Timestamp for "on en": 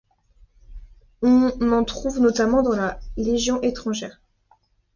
1.21-1.83